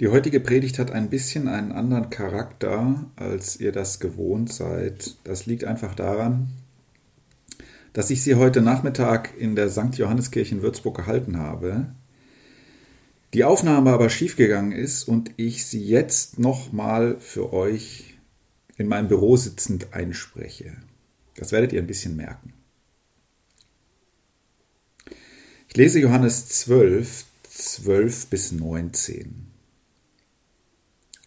Die 0.00 0.08
heutige 0.08 0.40
Predigt 0.40 0.80
hat 0.80 0.90
ein 0.90 1.08
bisschen 1.08 1.46
einen 1.46 1.70
anderen 1.70 2.10
Charakter, 2.10 3.10
als 3.14 3.60
ihr 3.60 3.70
das 3.70 4.00
gewohnt 4.00 4.52
seid. 4.52 5.14
Das 5.22 5.46
liegt 5.46 5.62
einfach 5.62 5.94
daran, 5.94 6.48
dass 7.92 8.10
ich 8.10 8.24
sie 8.24 8.34
heute 8.34 8.60
Nachmittag 8.60 9.30
in 9.38 9.54
der 9.54 9.70
St. 9.70 9.94
Johanneskirche 9.94 10.56
in 10.56 10.62
Würzburg 10.62 10.96
gehalten 10.96 11.38
habe. 11.38 11.94
Die 13.34 13.44
Aufnahme 13.44 13.92
aber 13.92 14.10
schiefgegangen 14.10 14.72
ist 14.72 15.04
und 15.04 15.30
ich 15.36 15.64
sie 15.64 15.84
jetzt 15.84 16.40
nochmal 16.40 17.16
für 17.20 17.52
euch 17.52 18.14
in 18.76 18.88
meinem 18.88 19.06
Büro 19.06 19.36
sitzend 19.36 19.94
einspreche. 19.94 20.76
Das 21.36 21.52
werdet 21.52 21.72
ihr 21.72 21.80
ein 21.80 21.86
bisschen 21.86 22.16
merken. 22.16 22.52
Ich 25.68 25.76
lese 25.76 26.00
Johannes 26.00 26.48
12, 26.48 27.24
12 27.48 28.26
bis 28.26 28.50
19. 28.50 29.53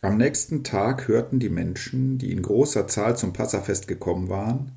Am 0.01 0.17
nächsten 0.17 0.63
Tag 0.63 1.07
hörten 1.07 1.39
die 1.39 1.49
Menschen, 1.49 2.19
die 2.19 2.31
in 2.31 2.43
großer 2.43 2.87
Zahl 2.87 3.17
zum 3.17 3.33
Passafest 3.33 3.87
gekommen 3.87 4.29
waren, 4.29 4.73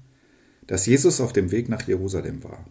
dass 0.66 0.86
Jesus 0.86 1.20
auf 1.20 1.32
dem 1.32 1.50
Weg 1.50 1.68
nach 1.68 1.86
Jerusalem 1.86 2.42
war. 2.42 2.64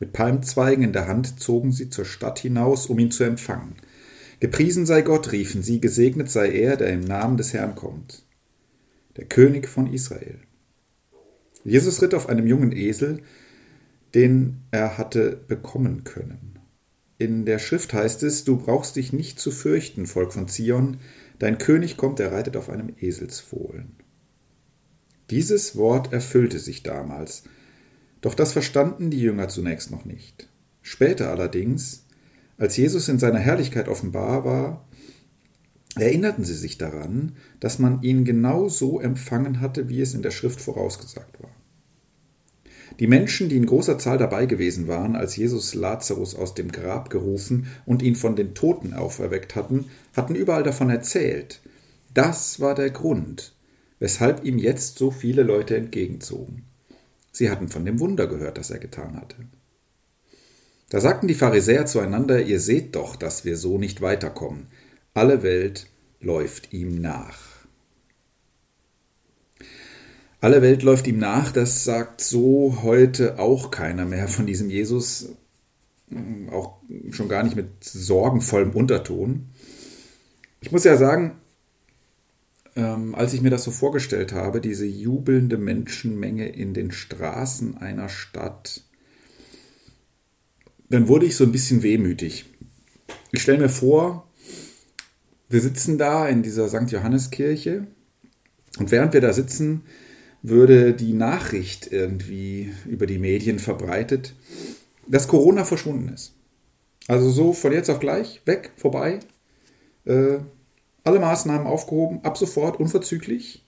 Mit 0.00 0.12
Palmzweigen 0.12 0.82
in 0.82 0.92
der 0.92 1.06
Hand 1.06 1.38
zogen 1.38 1.70
sie 1.70 1.90
zur 1.90 2.06
Stadt 2.06 2.38
hinaus, 2.38 2.86
um 2.86 2.98
ihn 2.98 3.10
zu 3.10 3.24
empfangen. 3.24 3.76
Gepriesen 4.40 4.86
sei 4.86 5.02
Gott, 5.02 5.32
riefen 5.32 5.62
sie, 5.62 5.80
gesegnet 5.80 6.30
sei 6.30 6.50
er, 6.50 6.76
der 6.76 6.88
im 6.88 7.00
Namen 7.00 7.36
des 7.36 7.52
Herrn 7.52 7.74
kommt, 7.74 8.24
der 9.16 9.26
König 9.26 9.68
von 9.68 9.92
Israel. 9.92 10.38
Jesus 11.62 12.02
ritt 12.02 12.14
auf 12.14 12.28
einem 12.28 12.46
jungen 12.46 12.72
Esel, 12.72 13.22
den 14.14 14.62
er 14.70 14.98
hatte 14.98 15.38
bekommen 15.46 16.04
können. 16.04 16.51
In 17.22 17.44
der 17.44 17.60
Schrift 17.60 17.92
heißt 17.92 18.24
es, 18.24 18.42
du 18.42 18.56
brauchst 18.56 18.96
dich 18.96 19.12
nicht 19.12 19.38
zu 19.38 19.52
fürchten, 19.52 20.08
Volk 20.08 20.32
von 20.32 20.48
Zion, 20.48 20.96
dein 21.38 21.56
König 21.56 21.96
kommt, 21.96 22.18
er 22.18 22.32
reitet 22.32 22.56
auf 22.56 22.68
einem 22.68 22.92
Eselsfohlen. 23.00 23.92
Dieses 25.30 25.76
Wort 25.76 26.12
erfüllte 26.12 26.58
sich 26.58 26.82
damals, 26.82 27.44
doch 28.22 28.34
das 28.34 28.52
verstanden 28.52 29.12
die 29.12 29.20
Jünger 29.20 29.48
zunächst 29.48 29.92
noch 29.92 30.04
nicht. 30.04 30.48
Später 30.82 31.30
allerdings, 31.30 32.06
als 32.58 32.76
Jesus 32.76 33.08
in 33.08 33.20
seiner 33.20 33.38
Herrlichkeit 33.38 33.86
offenbar 33.86 34.44
war, 34.44 34.88
erinnerten 35.94 36.42
sie 36.42 36.56
sich 36.56 36.76
daran, 36.76 37.36
dass 37.60 37.78
man 37.78 38.02
ihn 38.02 38.24
genau 38.24 38.68
so 38.68 39.00
empfangen 39.00 39.60
hatte, 39.60 39.88
wie 39.88 40.00
es 40.00 40.14
in 40.14 40.22
der 40.22 40.32
Schrift 40.32 40.60
vorausgesagt 40.60 41.40
war. 41.40 41.54
Die 42.98 43.06
Menschen, 43.06 43.48
die 43.48 43.56
in 43.56 43.66
großer 43.66 43.98
Zahl 43.98 44.18
dabei 44.18 44.46
gewesen 44.46 44.88
waren, 44.88 45.16
als 45.16 45.36
Jesus 45.36 45.74
Lazarus 45.74 46.34
aus 46.34 46.54
dem 46.54 46.70
Grab 46.70 47.10
gerufen 47.10 47.66
und 47.86 48.02
ihn 48.02 48.16
von 48.16 48.36
den 48.36 48.54
Toten 48.54 48.94
auferweckt 48.94 49.56
hatten, 49.56 49.86
hatten 50.14 50.34
überall 50.34 50.62
davon 50.62 50.90
erzählt. 50.90 51.60
Das 52.14 52.60
war 52.60 52.74
der 52.74 52.90
Grund, 52.90 53.54
weshalb 53.98 54.44
ihm 54.44 54.58
jetzt 54.58 54.98
so 54.98 55.10
viele 55.10 55.42
Leute 55.42 55.76
entgegenzogen. 55.76 56.64
Sie 57.32 57.50
hatten 57.50 57.68
von 57.68 57.84
dem 57.84 57.98
Wunder 57.98 58.26
gehört, 58.26 58.58
das 58.58 58.70
er 58.70 58.78
getan 58.78 59.16
hatte. 59.16 59.36
Da 60.90 61.00
sagten 61.00 61.26
die 61.26 61.34
Pharisäer 61.34 61.86
zueinander, 61.86 62.42
ihr 62.42 62.60
seht 62.60 62.94
doch, 62.94 63.16
dass 63.16 63.46
wir 63.46 63.56
so 63.56 63.78
nicht 63.78 64.02
weiterkommen. 64.02 64.66
Alle 65.14 65.42
Welt 65.42 65.86
läuft 66.20 66.74
ihm 66.74 67.00
nach. 67.00 67.51
Alle 70.42 70.60
Welt 70.60 70.82
läuft 70.82 71.06
ihm 71.06 71.18
nach, 71.18 71.52
das 71.52 71.84
sagt 71.84 72.20
so 72.20 72.80
heute 72.82 73.38
auch 73.38 73.70
keiner 73.70 74.04
mehr 74.04 74.26
von 74.26 74.44
diesem 74.44 74.70
Jesus, 74.70 75.28
auch 76.50 76.80
schon 77.12 77.28
gar 77.28 77.44
nicht 77.44 77.54
mit 77.54 77.68
sorgenvollem 77.84 78.72
Unterton. 78.72 79.50
Ich 80.60 80.72
muss 80.72 80.82
ja 80.82 80.96
sagen, 80.96 81.36
ähm, 82.74 83.14
als 83.14 83.34
ich 83.34 83.40
mir 83.40 83.50
das 83.50 83.62
so 83.62 83.70
vorgestellt 83.70 84.32
habe, 84.32 84.60
diese 84.60 84.84
jubelnde 84.84 85.58
Menschenmenge 85.58 86.48
in 86.48 86.74
den 86.74 86.90
Straßen 86.90 87.76
einer 87.78 88.08
Stadt, 88.08 88.82
dann 90.88 91.06
wurde 91.06 91.26
ich 91.26 91.36
so 91.36 91.44
ein 91.44 91.52
bisschen 91.52 91.84
wehmütig. 91.84 92.46
Ich 93.30 93.42
stelle 93.42 93.58
mir 93.58 93.68
vor, 93.68 94.28
wir 95.48 95.60
sitzen 95.60 95.98
da 95.98 96.26
in 96.26 96.42
dieser 96.42 96.68
St. 96.68 96.90
Johanneskirche 96.90 97.86
und 98.80 98.90
während 98.90 99.12
wir 99.14 99.20
da 99.20 99.32
sitzen, 99.32 99.82
würde 100.42 100.92
die 100.92 101.12
Nachricht 101.12 101.92
irgendwie 101.92 102.72
über 102.86 103.06
die 103.06 103.18
Medien 103.18 103.58
verbreitet, 103.58 104.34
dass 105.06 105.28
Corona 105.28 105.64
verschwunden 105.64 106.08
ist. 106.08 106.34
Also 107.08 107.30
so 107.30 107.52
von 107.52 107.72
jetzt 107.72 107.90
auf 107.90 108.00
gleich, 108.00 108.42
weg, 108.44 108.72
vorbei. 108.76 109.20
Äh, 110.04 110.38
alle 111.04 111.18
Maßnahmen 111.18 111.66
aufgehoben, 111.66 112.20
ab 112.24 112.38
sofort, 112.38 112.78
unverzüglich. 112.78 113.64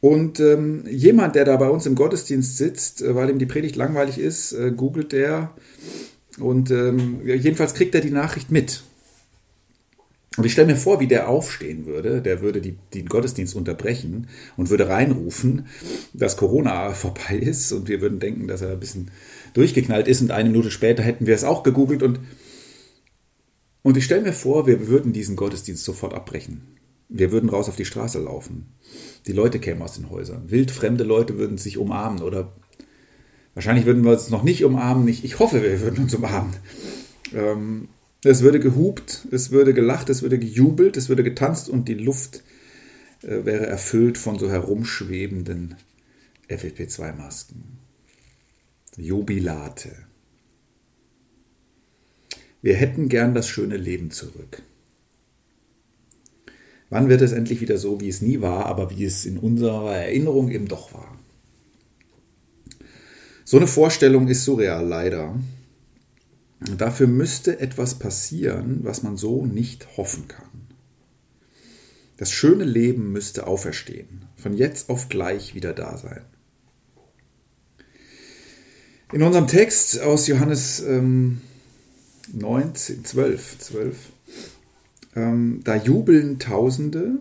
Und 0.00 0.40
ähm, 0.40 0.84
jemand, 0.88 1.36
der 1.36 1.44
da 1.44 1.56
bei 1.56 1.68
uns 1.68 1.86
im 1.86 1.94
Gottesdienst 1.94 2.56
sitzt, 2.56 3.02
äh, 3.02 3.14
weil 3.14 3.30
ihm 3.30 3.38
die 3.38 3.46
Predigt 3.46 3.76
langweilig 3.76 4.18
ist, 4.18 4.52
äh, 4.52 4.72
googelt 4.72 5.12
der 5.12 5.54
und 6.38 6.70
ähm, 6.70 7.20
jedenfalls 7.24 7.74
kriegt 7.74 7.94
er 7.94 8.00
die 8.00 8.10
Nachricht 8.10 8.50
mit. 8.50 8.82
Und 10.38 10.46
ich 10.46 10.52
stelle 10.52 10.68
mir 10.68 10.76
vor, 10.76 10.98
wie 10.98 11.06
der 11.06 11.28
aufstehen 11.28 11.84
würde. 11.84 12.22
Der 12.22 12.40
würde 12.40 12.62
die, 12.62 12.76
den 12.94 13.06
Gottesdienst 13.06 13.54
unterbrechen 13.54 14.28
und 14.56 14.70
würde 14.70 14.88
reinrufen, 14.88 15.66
dass 16.14 16.38
Corona 16.38 16.90
vorbei 16.94 17.36
ist. 17.36 17.72
Und 17.72 17.88
wir 17.88 18.00
würden 18.00 18.18
denken, 18.18 18.48
dass 18.48 18.62
er 18.62 18.72
ein 18.72 18.80
bisschen 18.80 19.10
durchgeknallt 19.52 20.08
ist. 20.08 20.22
Und 20.22 20.30
eine 20.30 20.48
Minute 20.48 20.70
später 20.70 21.02
hätten 21.02 21.26
wir 21.26 21.34
es 21.34 21.44
auch 21.44 21.62
gegoogelt. 21.62 22.02
Und, 22.02 22.20
und 23.82 23.96
ich 23.96 24.04
stelle 24.04 24.22
mir 24.22 24.32
vor, 24.32 24.66
wir 24.66 24.88
würden 24.88 25.12
diesen 25.12 25.36
Gottesdienst 25.36 25.84
sofort 25.84 26.14
abbrechen. 26.14 26.62
Wir 27.10 27.30
würden 27.30 27.50
raus 27.50 27.68
auf 27.68 27.76
die 27.76 27.84
Straße 27.84 28.18
laufen. 28.18 28.68
Die 29.26 29.32
Leute 29.32 29.58
kämen 29.58 29.82
aus 29.82 29.96
den 29.96 30.08
Häusern. 30.08 30.50
Wildfremde 30.50 31.04
Leute 31.04 31.36
würden 31.36 31.58
sich 31.58 31.76
umarmen. 31.76 32.22
Oder 32.22 32.52
wahrscheinlich 33.52 33.84
würden 33.84 34.02
wir 34.02 34.12
uns 34.12 34.30
noch 34.30 34.44
nicht 34.44 34.64
umarmen. 34.64 35.06
Ich, 35.08 35.24
ich 35.24 35.38
hoffe, 35.38 35.62
wir 35.62 35.78
würden 35.82 36.04
uns 36.04 36.14
umarmen. 36.14 36.54
Ähm, 37.34 37.88
es 38.24 38.42
würde 38.42 38.60
gehupt, 38.60 39.26
es 39.30 39.50
würde 39.50 39.74
gelacht, 39.74 40.08
es 40.08 40.22
würde 40.22 40.38
gejubelt, 40.38 40.96
es 40.96 41.08
würde 41.08 41.24
getanzt 41.24 41.68
und 41.68 41.88
die 41.88 41.94
Luft 41.94 42.42
äh, 43.22 43.44
wäre 43.44 43.66
erfüllt 43.66 44.18
von 44.18 44.38
so 44.38 44.50
herumschwebenden 44.50 45.76
FFP2-Masken. 46.48 47.78
Jubilate. 48.96 49.90
Wir 52.60 52.76
hätten 52.76 53.08
gern 53.08 53.34
das 53.34 53.48
schöne 53.48 53.76
Leben 53.76 54.10
zurück. 54.10 54.62
Wann 56.90 57.08
wird 57.08 57.22
es 57.22 57.32
endlich 57.32 57.60
wieder 57.60 57.78
so, 57.78 58.00
wie 58.00 58.08
es 58.08 58.20
nie 58.20 58.40
war, 58.42 58.66
aber 58.66 58.90
wie 58.90 59.04
es 59.04 59.24
in 59.24 59.38
unserer 59.38 59.96
Erinnerung 59.96 60.50
eben 60.50 60.68
doch 60.68 60.92
war? 60.92 61.18
So 63.44 63.56
eine 63.56 63.66
Vorstellung 63.66 64.28
ist 64.28 64.44
surreal 64.44 64.86
leider. 64.86 65.34
Dafür 66.78 67.06
müsste 67.06 67.60
etwas 67.60 67.98
passieren, 67.98 68.80
was 68.82 69.02
man 69.02 69.16
so 69.16 69.46
nicht 69.46 69.96
hoffen 69.96 70.28
kann. 70.28 70.68
Das 72.16 72.30
schöne 72.30 72.64
Leben 72.64 73.12
müsste 73.12 73.46
auferstehen, 73.46 74.26
von 74.36 74.54
jetzt 74.54 74.90
auf 74.90 75.08
gleich 75.08 75.54
wieder 75.54 75.72
da 75.72 75.96
sein. 75.96 76.24
In 79.12 79.22
unserem 79.22 79.46
Text 79.46 80.00
aus 80.00 80.26
Johannes 80.26 80.80
ähm, 80.80 81.40
19, 82.32 83.04
12, 83.04 83.58
12 83.58 83.96
ähm, 85.14 85.60
da 85.64 85.76
jubeln 85.76 86.38
Tausende, 86.38 87.18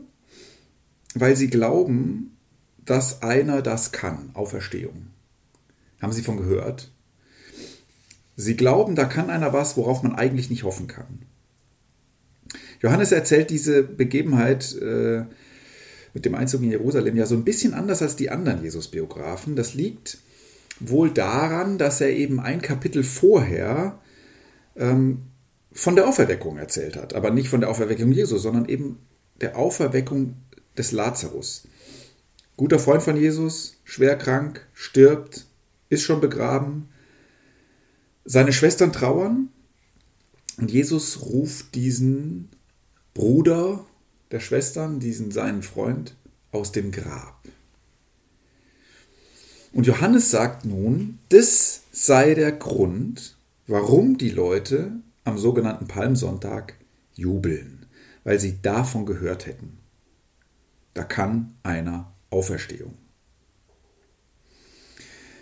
weil 1.15 1.35
sie 1.35 1.49
glauben, 1.49 2.37
dass 2.85 3.21
einer 3.21 3.61
das 3.61 3.91
kann, 3.91 4.31
Auferstehung. 4.33 5.07
Haben 6.01 6.13
Sie 6.13 6.23
von 6.23 6.37
gehört? 6.37 6.91
Sie 8.41 8.55
glauben, 8.55 8.95
da 8.95 9.05
kann 9.05 9.29
einer 9.29 9.53
was, 9.53 9.77
worauf 9.77 10.01
man 10.01 10.15
eigentlich 10.15 10.49
nicht 10.49 10.63
hoffen 10.63 10.87
kann. 10.87 11.19
Johannes 12.81 13.11
erzählt 13.11 13.51
diese 13.51 13.83
Begebenheit 13.83 14.75
äh, 14.81 15.25
mit 16.13 16.25
dem 16.25 16.33
Einzug 16.35 16.63
in 16.63 16.71
Jerusalem 16.71 17.15
ja 17.15 17.25
so 17.25 17.35
ein 17.35 17.43
bisschen 17.43 17.73
anders 17.73 18.01
als 18.01 18.15
die 18.15 18.31
anderen 18.31 18.63
Jesus-Biografen. 18.63 19.55
Das 19.55 19.75
liegt 19.75 20.17
wohl 20.79 21.11
daran, 21.11 21.77
dass 21.77 22.01
er 22.01 22.09
eben 22.09 22.39
ein 22.39 22.61
Kapitel 22.61 23.03
vorher 23.03 23.99
ähm, 24.75 25.21
von 25.71 25.95
der 25.95 26.07
Auferweckung 26.07 26.57
erzählt 26.57 26.97
hat. 26.97 27.13
Aber 27.13 27.29
nicht 27.29 27.47
von 27.49 27.61
der 27.61 27.69
Auferweckung 27.69 28.11
Jesu, 28.11 28.37
sondern 28.37 28.65
eben 28.65 28.97
der 29.39 29.57
Auferweckung 29.57 30.35
des 30.77 30.91
Lazarus. 30.91 31.67
Guter 32.57 32.79
Freund 32.79 33.03
von 33.03 33.15
Jesus, 33.15 33.77
schwer 33.83 34.17
krank, 34.17 34.67
stirbt, 34.73 35.45
ist 35.89 36.01
schon 36.01 36.21
begraben. 36.21 36.89
Seine 38.23 38.53
Schwestern 38.53 38.93
trauern 38.93 39.49
und 40.57 40.71
Jesus 40.71 41.21
ruft 41.21 41.75
diesen 41.75 42.49
Bruder 43.13 43.85
der 44.31 44.39
Schwestern, 44.39 44.99
diesen 44.99 45.31
seinen 45.31 45.63
Freund, 45.63 46.15
aus 46.51 46.71
dem 46.71 46.91
Grab. 46.91 47.41
Und 49.73 49.87
Johannes 49.87 50.31
sagt 50.31 50.65
nun, 50.65 51.19
das 51.29 51.83
sei 51.91 52.33
der 52.33 52.51
Grund, 52.51 53.37
warum 53.67 54.17
die 54.17 54.29
Leute 54.29 54.91
am 55.23 55.37
sogenannten 55.37 55.87
Palmsonntag 55.87 56.75
jubeln, 57.15 57.85
weil 58.23 58.39
sie 58.39 58.61
davon 58.61 59.05
gehört 59.05 59.45
hätten. 59.45 59.77
Da 60.93 61.03
kann 61.03 61.55
einer 61.63 62.11
Auferstehung. 62.29 62.97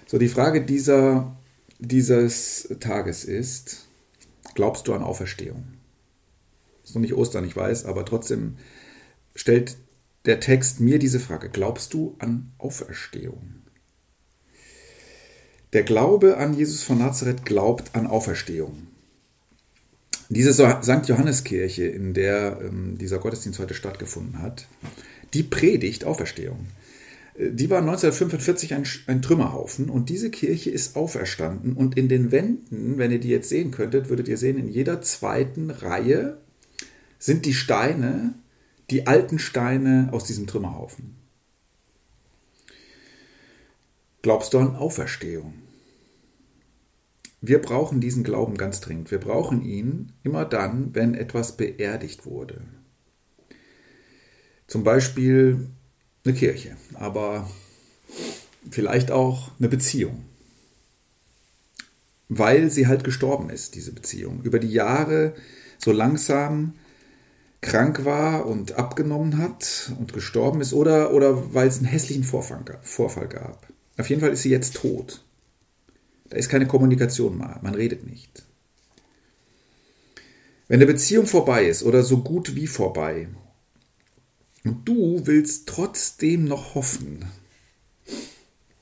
So, 0.05 0.17
die 0.17 0.27
Frage 0.27 0.63
dieser, 0.63 1.35
dieses 1.79 2.67
Tages 2.79 3.23
ist, 3.23 3.87
glaubst 4.53 4.87
du 4.87 4.93
an 4.93 5.01
Auferstehung? 5.01 5.63
Ist 6.83 6.93
noch 6.93 7.01
nicht 7.01 7.15
Ostern, 7.15 7.45
ich 7.45 7.55
weiß, 7.55 7.85
aber 7.85 8.05
trotzdem 8.05 8.57
stellt 9.35 9.77
der 10.25 10.39
Text 10.39 10.79
mir 10.79 10.99
diese 10.99 11.19
Frage. 11.19 11.49
Glaubst 11.49 11.93
du 11.93 12.15
an 12.19 12.51
Auferstehung? 12.57 13.55
Der 15.71 15.83
Glaube 15.83 16.37
an 16.37 16.53
Jesus 16.53 16.83
von 16.83 16.97
Nazareth 16.97 17.45
glaubt 17.45 17.95
an 17.95 18.07
Auferstehung. 18.07 18.87
Diese 20.29 20.53
St. 20.53 21.07
Johanneskirche, 21.07 21.85
in 21.85 22.13
der 22.13 22.59
ähm, 22.61 22.97
dieser 22.97 23.19
Gottesdienst 23.19 23.59
heute 23.59 23.73
stattgefunden 23.73 24.41
hat, 24.41 24.67
die 25.33 25.43
predigt 25.43 26.05
Auferstehung. 26.05 26.67
Die 27.41 27.69
war 27.69 27.79
1945 27.79 28.73
ein, 28.73 28.85
ein, 29.07 29.21
Trümmerhaufen 29.21 29.89
und 29.89 30.09
diese 30.09 30.29
Kirche 30.29 30.71
ist 30.71 30.97
auferstanden 30.97 31.71
und 31.71 31.95
in 31.95 32.09
den 32.09 32.33
Wänden, 32.33 32.97
wenn 32.97 33.11
ihr 33.11 33.19
die 33.19 33.29
jetzt 33.29 33.47
sehen 33.47 33.71
könntet, 33.71 34.09
würdet 34.09 34.27
ihr 34.27 34.35
sehen, 34.35 34.57
in 34.57 34.67
jeder 34.67 35.01
zweiten 35.01 35.69
Reihe 35.69 36.37
sind 37.17 37.45
die 37.45 37.53
Steine, 37.53 38.33
die 38.89 39.07
alten 39.07 39.39
Steine 39.39 40.09
aus 40.11 40.25
diesem 40.25 40.47
Trümmerhaufen. 40.47 41.15
Glaubst 44.21 44.53
du 44.53 44.59
an 44.59 44.75
Auferstehung? 44.75 45.53
Wir 47.39 47.61
brauchen 47.61 48.01
diesen 48.01 48.25
Glauben 48.25 48.57
ganz 48.57 48.81
dringend. 48.81 49.11
Wir 49.11 49.19
brauchen 49.19 49.61
ihn 49.61 50.11
immer 50.23 50.43
dann, 50.43 50.93
wenn 50.93 51.13
etwas 51.13 51.55
beerdigt 51.55 52.25
wurde. 52.25 52.63
Zum 54.67 54.83
Beispiel 54.83 55.69
eine 56.23 56.33
Kirche, 56.33 56.75
aber 56.93 57.49
vielleicht 58.69 59.11
auch 59.11 59.51
eine 59.59 59.69
Beziehung. 59.69 60.25
Weil 62.27 62.69
sie 62.69 62.87
halt 62.87 63.03
gestorben 63.03 63.49
ist, 63.49 63.75
diese 63.75 63.91
Beziehung. 63.91 64.43
Über 64.43 64.59
die 64.59 64.71
Jahre 64.71 65.33
so 65.79 65.91
langsam 65.91 66.73
krank 67.61 68.05
war 68.05 68.45
und 68.45 68.73
abgenommen 68.73 69.37
hat 69.37 69.91
und 69.99 70.13
gestorben 70.13 70.61
ist 70.61 70.73
oder, 70.73 71.13
oder 71.13 71.53
weil 71.53 71.67
es 71.67 71.77
einen 71.77 71.87
hässlichen 71.87 72.23
Vorfall, 72.23 72.63
Vorfall 72.81 73.27
gab. 73.27 73.67
Auf 73.97 74.09
jeden 74.09 74.21
Fall 74.21 74.31
ist 74.31 74.43
sie 74.43 74.49
jetzt 74.49 74.75
tot. 74.75 75.21
Da 76.29 76.37
ist 76.37 76.49
keine 76.49 76.67
Kommunikation 76.67 77.37
mehr, 77.37 77.59
man 77.61 77.73
redet 77.73 78.05
nicht. 78.05 78.43
Wenn 80.67 80.77
eine 80.77 80.85
Beziehung 80.85 81.25
vorbei 81.25 81.65
ist 81.65 81.83
oder 81.83 82.03
so 82.03 82.19
gut 82.19 82.55
wie 82.55 82.67
vorbei 82.67 83.27
und 84.63 84.87
du 84.87 85.25
willst 85.25 85.67
trotzdem 85.67 86.45
noch 86.45 86.75
hoffen, 86.75 87.25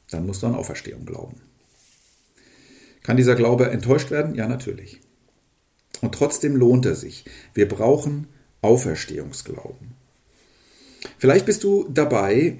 dann 0.10 0.26
musst 0.26 0.44
du 0.44 0.48
an 0.48 0.56
Auferstehung 0.56 1.06
glauben. 1.06 1.42
Kann 3.04 3.18
dieser 3.18 3.36
Glaube 3.36 3.70
enttäuscht 3.70 4.12
werden? 4.12 4.36
Ja, 4.36 4.48
natürlich. 4.48 5.00
Und 6.02 6.14
trotzdem 6.14 6.56
lohnt 6.56 6.86
er 6.86 6.96
sich. 6.96 7.26
Wir 7.54 7.68
brauchen 7.68 8.28
Auferstehungsglauben. 8.62 9.96
Vielleicht 11.18 11.46
bist 11.46 11.64
du 11.64 11.88
dabei, 11.90 12.60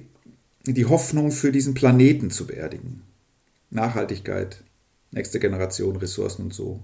die 0.64 0.86
Hoffnung 0.86 1.32
für 1.32 1.52
diesen 1.52 1.74
Planeten 1.74 2.30
zu 2.30 2.46
beerdigen. 2.46 3.02
Nachhaltigkeit, 3.70 4.62
nächste 5.10 5.40
Generation, 5.40 5.96
Ressourcen 5.96 6.44
und 6.44 6.54
so. 6.54 6.80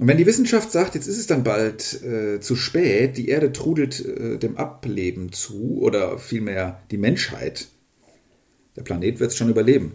Und 0.00 0.08
wenn 0.08 0.16
die 0.16 0.24
Wissenschaft 0.24 0.72
sagt, 0.72 0.94
jetzt 0.94 1.06
ist 1.06 1.18
es 1.18 1.26
dann 1.26 1.44
bald 1.44 2.02
äh, 2.02 2.40
zu 2.40 2.56
spät, 2.56 3.18
die 3.18 3.28
Erde 3.28 3.52
trudelt 3.52 4.02
äh, 4.02 4.38
dem 4.38 4.56
Ableben 4.56 5.30
zu, 5.30 5.78
oder 5.82 6.18
vielmehr 6.18 6.80
die 6.90 6.96
Menschheit, 6.96 7.68
der 8.76 8.82
Planet 8.82 9.20
wird 9.20 9.32
es 9.32 9.36
schon 9.36 9.50
überleben, 9.50 9.92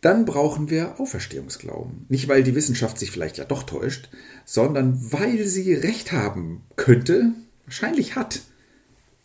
dann 0.00 0.24
brauchen 0.24 0.68
wir 0.68 0.98
Auferstehungsglauben. 0.98 2.06
Nicht, 2.08 2.26
weil 2.26 2.42
die 2.42 2.56
Wissenschaft 2.56 2.98
sich 2.98 3.12
vielleicht 3.12 3.38
ja 3.38 3.44
doch 3.44 3.62
täuscht, 3.62 4.08
sondern 4.44 4.98
weil 5.12 5.46
sie 5.46 5.72
recht 5.72 6.10
haben 6.10 6.62
könnte, 6.74 7.30
wahrscheinlich 7.66 8.16
hat. 8.16 8.40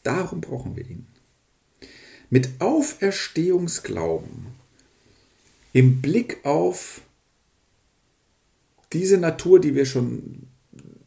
Darum 0.03 0.39
brauchen 0.39 0.75
wir 0.75 0.87
ihn. 0.87 1.07
Mit 2.29 2.49
Auferstehungsglauben 2.59 4.45
im 5.73 5.99
Blick 5.99 6.45
auf 6.45 7.01
diese 8.95 9.17
Natur, 9.17 9.59
die 9.59 9.75
wir 9.75 9.85
schon 9.85 10.47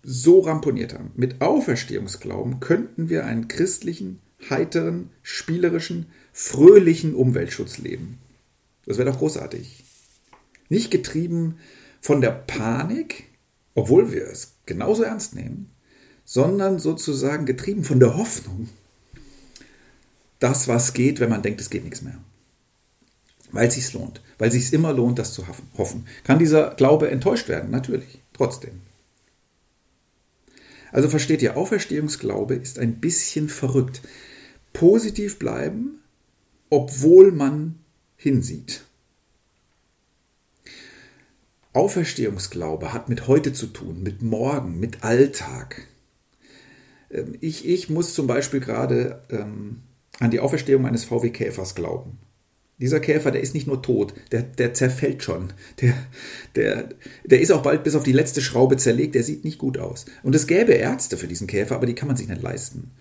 so 0.03 0.41
ramponiert 0.41 0.93
haben, 0.93 1.11
mit 1.17 1.41
Auferstehungsglauben 1.41 2.61
könnten 2.61 3.09
wir 3.09 3.25
einen 3.25 3.49
christlichen, 3.49 4.21
heiteren, 4.51 5.09
spielerischen, 5.23 6.07
fröhlichen 6.33 7.15
Umweltschutz 7.15 7.79
leben. 7.79 8.19
Das 8.85 8.99
wäre 8.99 9.11
doch 9.11 9.19
großartig. 9.19 9.85
Nicht 10.69 10.91
getrieben 10.91 11.57
von 12.01 12.21
der 12.21 12.31
Panik, 12.31 13.25
obwohl 13.75 14.13
wir 14.13 14.27
es 14.27 14.57
genauso 14.67 15.03
ernst 15.03 15.35
nehmen, 15.35 15.71
sondern 16.27 16.79
sozusagen 16.79 17.47
getrieben 17.47 17.85
von 17.85 18.01
der 18.01 18.19
Hoffnung, 18.19 18.69
dass 20.41 20.69
was 20.69 20.93
geht, 20.93 21.21
wenn 21.21 21.31
man 21.31 21.43
denkt, 21.43 21.63
es 21.63 21.71
geht 21.71 21.85
nichts 21.85 22.03
mehr 22.03 22.19
weil 23.53 23.69
es 23.69 23.75
sich 23.75 23.93
lohnt, 23.93 24.21
weil 24.39 24.49
es 24.49 24.55
sich 24.55 24.73
immer 24.73 24.93
lohnt, 24.93 25.19
das 25.19 25.33
zu 25.33 25.47
hoffen. 25.77 26.07
Kann 26.25 26.39
dieser 26.39 26.75
Glaube 26.75 27.11
enttäuscht 27.11 27.49
werden? 27.49 27.71
Natürlich, 27.71 28.21
trotzdem. 28.33 28.81
Also 30.93 31.09
versteht 31.09 31.43
ihr, 31.43 31.57
Auferstehungsglaube 31.57 32.55
ist 32.55 32.79
ein 32.79 32.97
bisschen 32.97 33.49
verrückt. 33.49 34.01
Positiv 34.73 35.39
bleiben, 35.39 36.01
obwohl 36.71 37.33
man 37.33 37.79
hinsieht. 38.17 38.85
Auferstehungsglaube 41.73 42.93
hat 42.93 43.09
mit 43.09 43.29
heute 43.29 43.53
zu 43.53 43.67
tun, 43.67 44.03
mit 44.03 44.23
morgen, 44.23 44.81
mit 44.81 45.05
Alltag. 45.05 45.87
Ähm, 47.11 47.37
ich, 47.41 47.69
ich 47.69 47.89
muss 47.89 48.15
zum 48.15 48.27
Beispiel 48.27 48.61
gerade 48.61 49.23
ähm, 49.31 49.83
an 50.19 50.31
die 50.31 50.41
Auferstehung 50.41 50.87
eines 50.87 51.05
VW-Käfers 51.05 51.75
glauben. 51.75 52.19
Dieser 52.81 53.01
Käfer, 53.01 53.33
der 53.33 53.41
ist 53.41 53.55
nicht 53.55 53.67
nur 53.67 53.83
tot, 53.83 54.15
der, 54.31 54.43
der 54.43 54.73
zerfällt 54.73 55.23
schon. 55.25 55.53
Der, 55.81 55.95
der, 56.55 56.89
der 57.25 57.41
ist 57.41 57.51
auch 57.51 57.63
bald 57.63 57.83
bis 57.83 57.97
auf 57.97 58.05
die 58.05 58.13
letzte 58.13 58.41
Schraube 58.41 58.77
zerlegt, 58.77 59.17
der 59.17 59.25
sieht 59.25 59.45
nicht 59.45 59.59
gut 59.59 59.79
aus. 59.79 60.07
Und 60.23 60.35
es 60.35 60.47
gäbe 60.47 60.73
Ärzte 60.73 61.17
für 61.17 61.27
diesen 61.27 61.49
Käfer, 61.49 61.75
aber 61.75 61.87
die 61.87 61.95
kann 61.95 62.09
man 62.09 62.17
sich 62.17 62.29
nicht 62.29 62.43
leisten. 62.43 62.93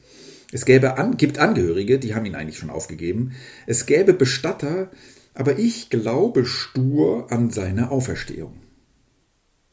Es 0.52 0.66
gäbe 0.66 0.98
an, 0.98 1.18
gibt 1.18 1.38
Angehörige, 1.38 2.00
die 2.00 2.16
haben 2.16 2.26
ihn 2.26 2.36
eigentlich 2.36 2.58
schon 2.58 2.70
aufgegeben. 2.70 3.34
Es 3.68 3.86
gäbe 3.86 4.14
Bestatter, 4.14 4.90
aber 5.34 5.60
ich 5.60 5.90
glaube 5.90 6.46
stur 6.46 7.32
an 7.32 7.52
seine 7.52 7.92
Auferstehung. 7.92 8.54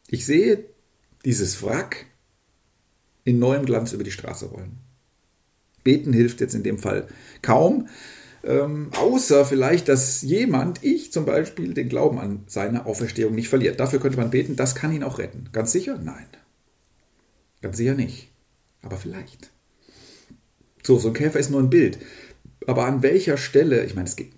Ich 0.08 0.26
sehe 0.26 0.64
dieses 1.25 1.62
Wrack 1.62 2.06
in 3.25 3.38
neuem 3.38 3.64
Glanz 3.64 3.92
über 3.92 4.04
die 4.04 4.11
Straße 4.11 4.46
rollen. 4.46 4.78
Beten 5.82 6.12
hilft 6.12 6.40
jetzt 6.40 6.54
in 6.54 6.62
dem 6.62 6.78
Fall 6.78 7.06
kaum, 7.40 7.88
ähm, 8.46 8.90
außer 8.96 9.44
vielleicht, 9.44 9.88
dass 9.88 10.22
jemand, 10.22 10.82
ich 10.82 11.12
zum 11.12 11.24
Beispiel, 11.24 11.74
den 11.74 11.88
Glauben 11.88 12.18
an 12.18 12.44
seine 12.46 12.86
Auferstehung 12.86 13.34
nicht 13.34 13.48
verliert. 13.48 13.80
Dafür 13.80 14.00
könnte 14.00 14.18
man 14.18 14.30
beten, 14.30 14.56
das 14.56 14.74
kann 14.74 14.92
ihn 14.92 15.02
auch 15.02 15.18
retten. 15.18 15.48
Ganz 15.52 15.72
sicher? 15.72 15.98
Nein. 16.02 16.26
Ganz 17.62 17.76
sicher 17.76 17.94
nicht. 17.94 18.28
Aber 18.82 18.96
vielleicht. 18.96 19.50
So, 20.82 20.98
so 20.98 21.08
ein 21.08 21.14
Käfer 21.14 21.38
ist 21.38 21.50
nur 21.50 21.60
ein 21.60 21.70
Bild. 21.70 21.98
Aber 22.66 22.84
an 22.86 23.02
welcher 23.02 23.36
Stelle, 23.36 23.84
ich 23.84 23.94
meine, 23.94 24.08
es 24.08 24.16
gibt 24.16 24.34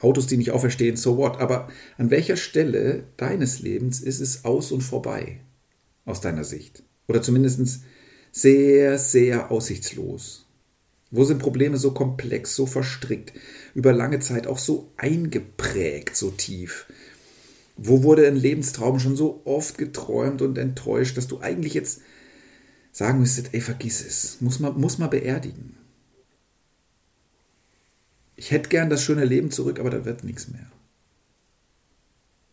Autos, 0.00 0.26
die 0.26 0.36
nicht 0.36 0.50
auferstehen, 0.50 0.96
so 0.96 1.16
what, 1.16 1.40
aber 1.40 1.68
an 1.96 2.10
welcher 2.10 2.36
Stelle 2.36 3.04
deines 3.16 3.60
Lebens 3.60 4.00
ist 4.00 4.20
es 4.20 4.44
aus 4.44 4.72
und 4.72 4.82
vorbei, 4.82 5.40
aus 6.04 6.20
deiner 6.20 6.44
Sicht? 6.44 6.82
Oder 7.06 7.22
zumindest 7.22 7.80
sehr, 8.32 8.98
sehr 8.98 9.50
aussichtslos. 9.50 10.43
Wo 11.16 11.22
sind 11.22 11.38
Probleme 11.38 11.76
so 11.76 11.92
komplex, 11.92 12.56
so 12.56 12.66
verstrickt, 12.66 13.32
über 13.72 13.92
lange 13.92 14.18
Zeit 14.18 14.48
auch 14.48 14.58
so 14.58 14.90
eingeprägt, 14.96 16.16
so 16.16 16.32
tief? 16.32 16.86
Wo 17.76 18.02
wurde 18.02 18.26
ein 18.26 18.34
Lebenstraum 18.34 18.98
schon 18.98 19.14
so 19.14 19.40
oft 19.44 19.78
geträumt 19.78 20.42
und 20.42 20.58
enttäuscht, 20.58 21.16
dass 21.16 21.28
du 21.28 21.40
eigentlich 21.40 21.72
jetzt 21.72 22.00
sagen 22.90 23.20
müsstest, 23.20 23.54
ey, 23.54 23.60
vergiss 23.60 24.04
es, 24.04 24.40
muss 24.40 24.58
man, 24.58 24.76
muss 24.80 24.98
man 24.98 25.08
beerdigen. 25.08 25.76
Ich 28.34 28.50
hätte 28.50 28.68
gern 28.68 28.90
das 28.90 29.04
schöne 29.04 29.24
Leben 29.24 29.52
zurück, 29.52 29.78
aber 29.78 29.90
da 29.90 30.04
wird 30.04 30.24
nichts 30.24 30.48
mehr. 30.48 30.66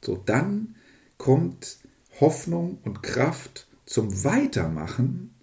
So, 0.06 0.18
dann 0.18 0.76
kommt 1.18 1.80
Hoffnung 2.20 2.78
und 2.84 3.02
Kraft 3.02 3.68
zum 3.88 4.24
Weitermachen 4.24 5.34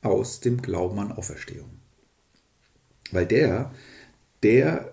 aus 0.00 0.38
dem 0.38 0.62
Glauben 0.62 1.00
an 1.00 1.10
Auferstehung. 1.10 1.83
Weil 3.14 3.26
der, 3.26 3.72
der 4.42 4.92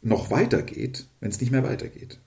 noch 0.00 0.30
weitergeht, 0.30 1.06
wenn 1.20 1.30
es 1.30 1.40
nicht 1.40 1.50
mehr 1.50 1.64
weitergeht. 1.64 2.18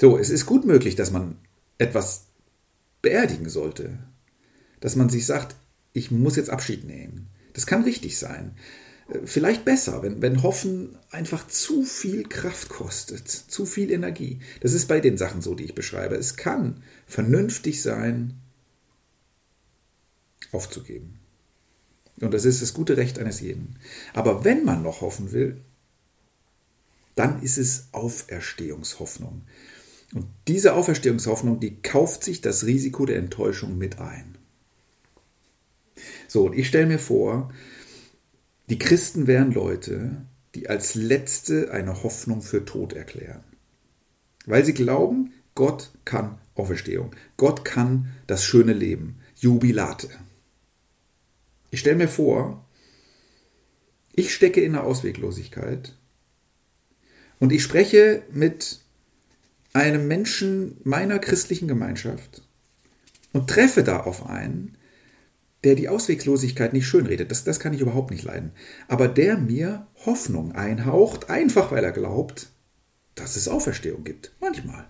So, 0.00 0.16
es 0.18 0.30
ist 0.30 0.46
gut 0.46 0.64
möglich, 0.64 0.94
dass 0.94 1.10
man 1.10 1.38
etwas 1.78 2.26
beerdigen 3.02 3.48
sollte. 3.48 3.98
Dass 4.80 4.94
man 4.94 5.08
sich 5.08 5.26
sagt, 5.26 5.56
ich 5.92 6.10
muss 6.10 6.36
jetzt 6.36 6.50
Abschied 6.50 6.84
nehmen. 6.84 7.28
Das 7.54 7.66
kann 7.66 7.82
richtig 7.82 8.18
sein. 8.18 8.54
Äh, 9.08 9.20
vielleicht 9.24 9.64
besser, 9.64 10.02
wenn, 10.02 10.22
wenn 10.22 10.42
Hoffen 10.42 10.96
einfach 11.10 11.48
zu 11.48 11.82
viel 11.82 12.24
Kraft 12.24 12.68
kostet, 12.68 13.26
zu 13.26 13.66
viel 13.66 13.90
Energie. 13.90 14.40
Das 14.60 14.74
ist 14.74 14.86
bei 14.86 15.00
den 15.00 15.16
Sachen 15.16 15.40
so, 15.40 15.54
die 15.54 15.64
ich 15.64 15.74
beschreibe. 15.74 16.14
Es 16.14 16.36
kann 16.36 16.82
vernünftig 17.06 17.82
sein, 17.82 18.34
aufzugeben. 20.52 21.18
Und 22.20 22.34
das 22.34 22.44
ist 22.44 22.62
das 22.62 22.74
gute 22.74 22.96
Recht 22.96 23.18
eines 23.18 23.40
jeden. 23.40 23.76
Aber 24.14 24.44
wenn 24.44 24.64
man 24.64 24.82
noch 24.82 25.00
hoffen 25.00 25.32
will, 25.32 25.60
dann 27.14 27.42
ist 27.42 27.58
es 27.58 27.88
Auferstehungshoffnung. 27.92 29.42
Und 30.14 30.26
diese 30.46 30.74
Auferstehungshoffnung, 30.74 31.60
die 31.60 31.82
kauft 31.82 32.24
sich 32.24 32.40
das 32.40 32.64
Risiko 32.64 33.06
der 33.06 33.18
Enttäuschung 33.18 33.76
mit 33.76 33.98
ein. 33.98 34.38
So, 36.28 36.46
und 36.46 36.54
ich 36.54 36.68
stelle 36.68 36.86
mir 36.86 36.98
vor, 36.98 37.52
die 38.70 38.78
Christen 38.78 39.26
wären 39.26 39.52
Leute, 39.52 40.24
die 40.54 40.68
als 40.68 40.94
Letzte 40.94 41.72
eine 41.72 42.02
Hoffnung 42.02 42.42
für 42.42 42.64
Tod 42.64 42.92
erklären. 42.92 43.44
Weil 44.46 44.64
sie 44.64 44.74
glauben, 44.74 45.32
Gott 45.54 45.90
kann 46.04 46.38
Auferstehung. 46.54 47.14
Gott 47.36 47.64
kann 47.64 48.10
das 48.26 48.44
schöne 48.44 48.72
Leben. 48.72 49.20
Jubilate. 49.36 50.08
Ich 51.70 51.80
stelle 51.80 51.96
mir 51.96 52.08
vor, 52.08 52.64
ich 54.14 54.34
stecke 54.34 54.60
in 54.60 54.72
der 54.72 54.84
Ausweglosigkeit 54.84 55.94
und 57.38 57.52
ich 57.52 57.62
spreche 57.62 58.22
mit 58.32 58.80
einem 59.72 60.08
Menschen 60.08 60.80
meiner 60.82 61.18
christlichen 61.18 61.68
Gemeinschaft 61.68 62.42
und 63.32 63.48
treffe 63.48 63.84
da 63.84 64.00
auf 64.00 64.26
einen, 64.26 64.76
der 65.64 65.74
die 65.74 65.88
Ausweglosigkeit 65.88 66.72
nicht 66.72 66.86
schönredet, 66.86 67.30
das, 67.30 67.44
das 67.44 67.60
kann 67.60 67.74
ich 67.74 67.80
überhaupt 67.80 68.10
nicht 68.10 68.24
leiden, 68.24 68.52
aber 68.86 69.08
der 69.08 69.36
mir 69.36 69.86
Hoffnung 70.06 70.52
einhaucht, 70.52 71.30
einfach 71.30 71.70
weil 71.70 71.84
er 71.84 71.92
glaubt, 71.92 72.48
dass 73.14 73.36
es 73.36 73.48
Auferstehung 73.48 74.04
gibt. 74.04 74.32
Manchmal. 74.40 74.88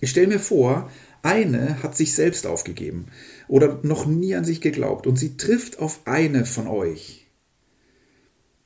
Ich 0.00 0.10
stelle 0.10 0.26
mir 0.26 0.40
vor, 0.40 0.90
eine 1.22 1.82
hat 1.82 1.96
sich 1.96 2.14
selbst 2.14 2.46
aufgegeben 2.46 3.06
oder 3.48 3.80
noch 3.82 4.06
nie 4.06 4.34
an 4.34 4.44
sich 4.44 4.60
geglaubt 4.60 5.06
und 5.06 5.16
sie 5.16 5.36
trifft 5.36 5.78
auf 5.78 6.06
eine 6.06 6.44
von 6.44 6.66
euch. 6.66 7.26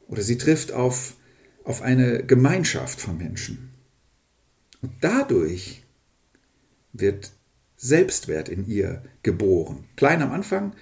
Oder 0.06 0.22
sie 0.22 0.38
trifft 0.38 0.72
auf, 0.72 1.16
auf 1.64 1.82
eine 1.82 2.24
Gemeinschaft 2.24 3.00
von 3.00 3.16
Menschen. 3.16 3.70
Und 4.82 4.92
dadurch 5.00 5.82
wird 6.92 7.32
Selbstwert 7.76 8.48
in 8.48 8.66
ihr 8.66 9.04
geboren. 9.22 9.84
Klein 9.96 10.22
am 10.22 10.32
Anfang, 10.32 10.74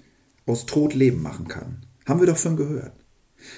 aus 0.46 0.66
Tod 0.66 0.94
Leben 0.94 1.22
machen 1.22 1.46
kann. 1.46 1.86
Haben 2.06 2.20
wir 2.20 2.26
doch 2.26 2.36
schon 2.38 2.56
gehört. 2.56 2.92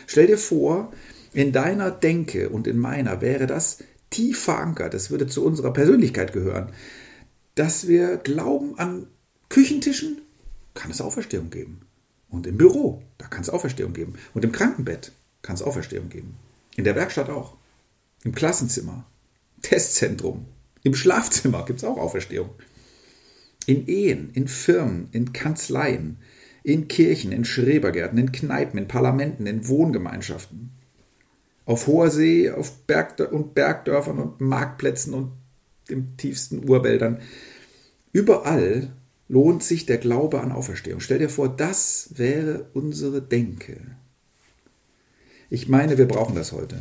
Stell 0.06 0.26
dir 0.26 0.38
vor, 0.38 0.92
in 1.32 1.52
deiner 1.52 1.90
Denke 1.90 2.50
und 2.50 2.66
in 2.66 2.78
meiner 2.78 3.20
wäre 3.20 3.46
das 3.46 3.78
tief 4.10 4.40
verankert, 4.44 4.94
das 4.94 5.10
würde 5.10 5.26
zu 5.26 5.44
unserer 5.44 5.72
Persönlichkeit 5.72 6.32
gehören, 6.32 6.70
dass 7.54 7.88
wir 7.88 8.18
glauben, 8.18 8.78
an 8.78 9.06
Küchentischen 9.48 10.20
kann 10.74 10.90
es 10.90 11.00
Auferstehung 11.00 11.50
geben. 11.50 11.80
Und 12.34 12.48
im 12.48 12.58
Büro, 12.58 13.00
da 13.16 13.28
kann 13.28 13.42
es 13.42 13.50
Auferstehung 13.50 13.92
geben. 13.92 14.14
Und 14.34 14.44
im 14.44 14.50
Krankenbett 14.50 15.12
kann 15.42 15.54
es 15.54 15.62
Auferstehung 15.62 16.08
geben. 16.08 16.36
In 16.74 16.82
der 16.82 16.96
Werkstatt 16.96 17.30
auch. 17.30 17.54
Im 18.24 18.34
Klassenzimmer, 18.34 19.06
Testzentrum, 19.62 20.46
im 20.82 20.94
Schlafzimmer 20.94 21.64
gibt 21.64 21.78
es 21.78 21.84
auch 21.84 21.96
Auferstehung. 21.96 22.50
In 23.66 23.86
Ehen, 23.86 24.30
in 24.34 24.48
Firmen, 24.48 25.08
in 25.12 25.32
Kanzleien, 25.32 26.18
in 26.64 26.88
Kirchen, 26.88 27.30
in 27.30 27.44
Schrebergärten, 27.44 28.18
in 28.18 28.32
Kneipen, 28.32 28.78
in 28.78 28.88
Parlamenten, 28.88 29.46
in 29.46 29.68
Wohngemeinschaften. 29.68 30.70
Auf 31.66 31.86
hoher 31.86 32.10
See, 32.10 32.50
auf 32.50 32.78
Berg 32.86 33.20
und 33.32 33.54
Bergdörfern 33.54 34.18
und 34.18 34.40
Marktplätzen 34.40 35.14
und 35.14 35.32
in 35.88 36.16
tiefsten 36.16 36.68
Urwäldern. 36.68 37.20
Überall 38.12 38.90
lohnt 39.28 39.62
sich 39.62 39.86
der 39.86 39.98
Glaube 39.98 40.40
an 40.40 40.52
Auferstehung. 40.52 41.00
Stell 41.00 41.18
dir 41.18 41.30
vor, 41.30 41.48
das 41.48 42.10
wäre 42.14 42.66
unsere 42.74 43.22
Denke. 43.22 43.80
Ich 45.50 45.68
meine, 45.68 45.98
wir 45.98 46.08
brauchen 46.08 46.34
das 46.34 46.52
heute. 46.52 46.80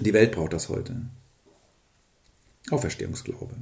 Die 0.00 0.12
Welt 0.12 0.32
braucht 0.32 0.52
das 0.52 0.68
heute. 0.68 1.02
Auferstehungsglaube. 2.70 3.54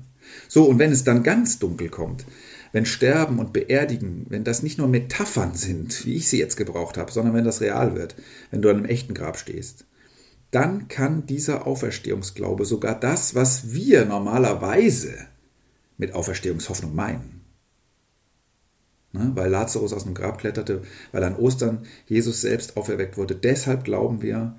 So, 0.49 0.65
und 0.65 0.79
wenn 0.79 0.93
es 0.93 1.05
dann 1.05 1.23
ganz 1.23 1.59
dunkel 1.59 1.91
kommt, 1.91 2.25
wenn 2.73 2.87
Sterben 2.87 3.39
und 3.39 3.53
Beerdigen, 3.53 4.27
wenn 4.31 4.45
das 4.45 4.63
nicht 4.63 4.79
nur 4.79 4.89
Metaphern 4.89 5.55
sind, 5.55 6.07
wie 6.07 6.15
ich 6.15 6.29
sie 6.29 6.39
jetzt 6.39 6.57
gebraucht 6.57 6.97
habe, 6.97 7.13
sondern 7.13 7.35
wenn 7.35 7.45
das 7.45 7.61
real 7.61 7.95
wird, 7.95 8.17
wenn 8.51 8.63
du 8.63 8.71
an 8.71 8.79
einem 8.79 8.87
echten 8.87 9.15
Grab 9.15 9.39
stehst, 9.39 9.85
dann 10.51 10.89
kann 10.89 11.27
dieser 11.27 11.67
Auferstehungsglaube 11.67 12.65
sogar 12.65 12.99
das, 12.99 13.35
was 13.35 13.73
wir 13.73 14.05
normalerweise 14.05 15.13
mit 15.99 16.15
Auferstehungshoffnung 16.15 16.95
meinen. 16.95 17.34
Ne? 19.15 19.31
Weil 19.35 19.49
Lazarus 19.49 19.93
aus 19.93 20.03
dem 20.03 20.15
Grab 20.15 20.39
kletterte, 20.39 20.83
weil 21.13 21.23
an 21.23 21.37
Ostern 21.37 21.87
Jesus 22.07 22.41
selbst 22.41 22.77
auferweckt 22.77 23.17
wurde. 23.17 23.37
Deshalb 23.37 23.85
glauben 23.85 24.23
wir, 24.23 24.57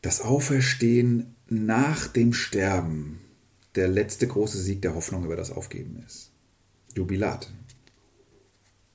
das 0.00 0.22
Auferstehen 0.22 1.34
nach 1.48 2.06
dem 2.06 2.32
Sterben 2.32 3.20
der 3.74 3.88
letzte 3.88 4.26
große 4.26 4.58
Sieg 4.58 4.80
der 4.80 4.94
Hoffnung 4.94 5.26
über 5.26 5.36
das 5.36 5.50
Aufgeben 5.50 6.02
ist. 6.06 6.30
Jubilat. 6.94 7.52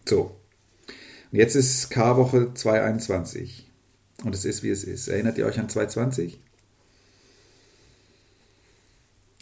So. 0.06 0.36
Und 1.32 1.38
jetzt 1.38 1.56
ist 1.56 1.92
Karwoche 1.92 2.56
221. 2.56 3.70
Und 4.24 4.34
es 4.34 4.46
ist, 4.46 4.64
wie 4.64 4.70
es 4.70 4.84
ist. 4.84 5.10
Erinnert 5.10 5.38
ihr 5.38 5.46
euch 5.46 5.60
an 5.60 5.70
220? 5.70 6.40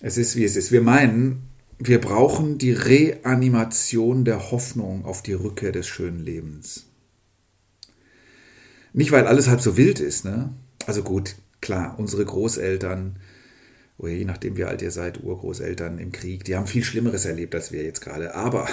Es 0.01 0.17
ist, 0.17 0.35
wie 0.35 0.43
es 0.43 0.57
ist. 0.57 0.73
Wir 0.73 0.81
meinen, 0.81 1.50
wir 1.83 1.99
brauchen 1.99 2.57
die 2.57 2.73
Reanimation 2.73 4.23
der 4.23 4.51
Hoffnung 4.51 5.05
auf 5.05 5.23
die 5.23 5.33
Rückkehr 5.33 5.71
des 5.71 5.87
schönen 5.87 6.19
Lebens. 6.19 6.85
Nicht, 8.93 9.11
weil 9.11 9.25
alles 9.25 9.47
halb 9.47 9.61
so 9.61 9.77
wild 9.77 9.99
ist, 9.99 10.25
ne? 10.25 10.53
Also 10.85 11.01
gut, 11.01 11.35
klar, 11.59 11.95
unsere 11.97 12.25
Großeltern, 12.25 13.17
oder 13.97 14.11
je 14.11 14.25
nachdem 14.25 14.57
wie 14.57 14.65
alt 14.65 14.81
ihr 14.81 14.91
seid, 14.91 15.23
Urgroßeltern 15.23 15.97
im 15.97 16.11
Krieg, 16.11 16.43
die 16.43 16.55
haben 16.55 16.67
viel 16.67 16.83
Schlimmeres 16.83 17.25
erlebt 17.25 17.55
als 17.55 17.71
wir 17.71 17.83
jetzt 17.83 18.01
gerade. 18.01 18.35
Aber 18.35 18.67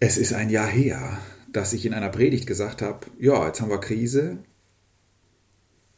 es 0.00 0.16
ist 0.16 0.32
ein 0.32 0.50
Jahr 0.50 0.68
her, 0.68 1.18
dass 1.52 1.72
ich 1.72 1.86
in 1.86 1.94
einer 1.94 2.10
Predigt 2.10 2.46
gesagt 2.46 2.82
habe, 2.82 3.06
ja, 3.18 3.46
jetzt 3.46 3.60
haben 3.60 3.70
wir 3.70 3.80
Krise. 3.80 4.38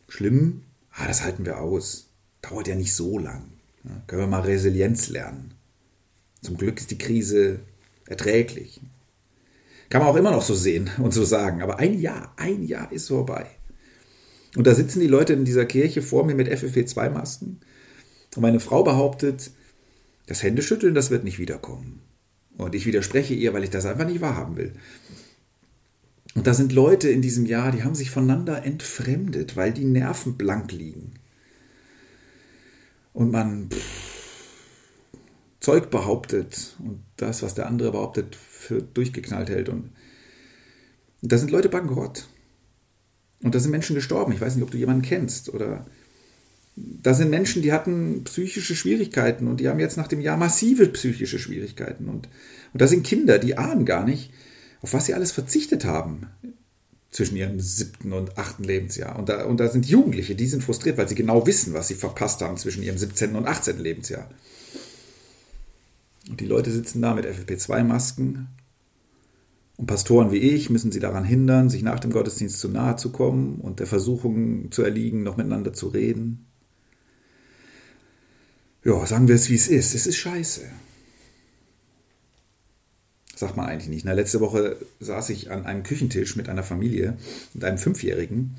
Schlimm, 0.09 0.65
ah, 0.93 1.07
das 1.07 1.23
halten 1.23 1.47
wir 1.47 1.61
aus. 1.61 2.09
Dauert 2.43 2.69
ja 2.69 2.75
nicht 2.75 2.95
so 2.95 3.19
lang. 3.19 3.58
Ja, 3.85 4.03
können 4.07 4.23
wir 4.23 4.27
mal 4.27 4.41
Resilienz 4.41 5.09
lernen. 5.09 5.55
Zum 6.43 6.57
Glück 6.57 6.79
ist 6.79 6.91
die 6.91 6.99
Krise 6.99 7.61
erträglich. 8.07 8.81
Kann 9.91 10.03
man 10.03 10.11
auch 10.11 10.17
immer 10.17 10.31
noch 10.31 10.43
so 10.43 10.55
sehen 10.55 10.91
und 10.99 11.15
so 11.15 11.25
sagen. 11.25 11.63
Aber 11.63 11.79
ein 11.79 11.99
Jahr, 11.99 12.33
ein 12.37 12.63
Jahr 12.63 12.93
ist 12.93 13.09
vorbei. 13.09 13.47
Und 14.57 14.67
da 14.67 14.75
sitzen 14.75 15.01
die 15.01 15.07
Leute 15.07 15.33
in 15.33 15.45
dieser 15.45 15.67
Kirche 15.67 16.03
vor 16.03 16.25
mir 16.25 16.35
mit 16.35 16.49
FFP2-Masken. 16.49 17.61
Und 18.37 18.43
meine 18.43 18.61
Frau 18.61 18.83
behauptet, 18.83 19.51
das 20.27 20.43
Händeschütteln, 20.43 20.95
das 20.95 21.11
wird 21.11 21.25
nicht 21.25 21.39
wiederkommen. 21.39 22.01
Und 22.57 22.75
ich 22.75 22.87
widerspreche 22.87 23.35
ihr, 23.35 23.55
weil 23.55 23.65
ich 23.65 23.71
das 23.71 23.87
einfach 23.87 24.07
nicht 24.07 24.21
wahrhaben 24.21 24.57
will. 24.57 24.73
Und 26.35 26.47
da 26.47 26.55
sind 26.55 26.73
Leute 26.73 27.09
in 27.09 27.23
diesem 27.23 27.47
Jahr, 27.47 27.73
die 27.73 27.83
haben 27.83 27.95
sich 27.95 28.11
voneinander 28.11 28.65
entfremdet, 28.65 29.57
weil 29.57 29.73
die 29.73 29.85
Nerven 29.85 30.37
blank 30.37 30.73
liegen. 30.73 31.15
Und 33.19 33.33
man 33.33 33.69
Zeug 35.59 35.91
behauptet 35.91 36.77
und 36.79 37.03
das, 37.17 37.43
was 37.43 37.57
der 37.57 37.67
andere 37.67 37.91
behauptet, 37.91 38.37
für 38.37 38.81
durchgeknallt 38.81 39.51
hält. 39.51 39.69
Und 39.69 39.91
da 41.21 41.37
sind 41.37 41.51
Leute 41.51 41.69
bankrott. 41.69 42.29
Und 43.43 43.57
da 43.57 43.59
sind 43.59 43.73
Menschen 43.73 43.97
gestorben. 43.97 44.33
Ich 44.33 44.41
weiß 44.41 44.55
nicht, 44.55 44.63
ob 44.63 44.71
du 44.71 44.79
jemanden 44.79 45.03
kennst. 45.03 45.53
Oder 45.53 45.85
da 46.77 47.13
sind 47.13 47.31
Menschen, 47.31 47.61
die 47.61 47.73
hatten 47.73 48.23
psychische 48.23 48.77
Schwierigkeiten 48.77 49.49
und 49.49 49.59
die 49.59 49.69
haben 49.69 49.81
jetzt 49.81 49.97
nach 49.97 50.07
dem 50.07 50.21
Jahr 50.21 50.37
massive 50.37 50.87
psychische 50.87 51.41
Schwierigkeiten. 51.41 52.09
Und, 52.09 52.29
und 52.73 52.81
da 52.81 52.87
sind 52.87 53.05
Kinder, 53.05 53.41
die 53.41 53.59
ahnen 53.59 53.85
gar 53.85 54.05
nicht, 54.05 54.31
auf 54.81 54.93
was 54.93 55.07
sie 55.07 55.15
alles 55.15 55.33
verzichtet 55.33 55.85
haben 55.85 56.29
zwischen 57.11 57.37
ihrem 57.37 57.59
siebten 57.59 58.13
und 58.13 58.37
achten 58.39 58.65
Lebensjahr. 58.65 59.19
Und 59.19 59.29
da, 59.29 59.45
und 59.47 59.59
da 59.59 59.69
sind 59.69 59.87
Jugendliche, 59.87 60.35
die 60.35 60.47
sind 60.47 60.63
frustriert, 60.63 60.99
weil 60.99 61.09
sie 61.09 61.15
genau 61.15 61.47
wissen, 61.47 61.73
was 61.73 61.89
sie 61.89 61.95
verpasst 61.95 62.43
haben 62.43 62.57
zwischen 62.57 62.83
ihrem 62.83 62.99
17. 62.99 63.35
und 63.35 63.47
18. 63.47 63.79
Lebensjahr. 63.79 64.29
Und 66.29 66.41
die 66.41 66.47
Leute 66.47 66.71
sitzen 66.71 67.01
da 67.01 67.15
mit 67.15 67.25
FFP2-Masken. 67.25 68.49
Und 69.77 69.87
Pastoren 69.87 70.33
wie 70.33 70.39
ich 70.39 70.71
müssen 70.71 70.93
sie 70.93 71.01
daran 71.01 71.25
hindern, 71.25 71.71
sich 71.71 71.83
nach 71.83 72.01
dem 72.01 72.11
Gottesdienst 72.11 72.59
zu 72.59 72.69
nahe 72.69 72.97
zu 72.97 73.11
kommen 73.11 73.61
und 73.61 73.79
der 73.79 73.87
Versuchung 73.87 74.71
zu 74.73 74.83
erliegen, 74.83 75.23
noch 75.23 75.37
miteinander 75.37 75.73
zu 75.73 75.89
reden. 75.89 76.47
Ja, 78.85 79.07
sagen 79.07 79.29
wir 79.29 79.37
es, 79.37 79.49
wie 79.49 79.55
es 79.55 79.69
ist. 79.69 79.95
Es 79.95 80.07
ist 80.07 80.17
scheiße. 80.17 80.63
Sagt 83.39 83.57
man 83.57 83.67
eigentlich 83.67 83.89
nicht. 83.89 84.05
Na, 84.05 84.15
letzte 84.15 84.41
Woche 84.41 84.79
saß 84.99 85.31
ich 85.31 85.53
an 85.53 85.65
einem 85.65 85.85
Küchentisch 85.85 86.35
mit 86.35 86.49
einer 86.49 86.65
Familie, 86.65 87.17
mit 87.55 87.63
einem 87.63 87.79
Fünfjährigen. 87.79 88.57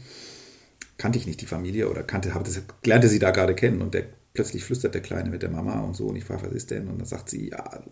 Kannte 0.98 1.20
ich 1.20 1.28
nicht 1.28 1.42
die 1.42 1.48
Familie 1.48 1.90
oder 1.90 2.02
kannte, 2.02 2.32
das, 2.34 2.62
lernte 2.86 3.10
sie 3.10 3.20
da 3.20 3.32
gerade 3.32 3.56
kennen 3.56 3.82
und 3.82 3.94
der 3.94 4.06
plötzlich 4.34 4.64
flüstert 4.64 4.94
der 4.94 5.02
Kleine 5.02 5.32
mit 5.32 5.42
der 5.42 5.50
Mama 5.50 5.82
und 5.82 5.98
so 5.98 6.08
und 6.08 6.16
ich 6.16 6.24
frage, 6.24 6.48
was 6.48 6.54
ist 6.54 6.72
denn? 6.72 6.88
Und 6.88 6.98
dann 6.98 7.06
sagt 7.06 7.30
sie, 7.30 7.50
ja, 7.50 7.84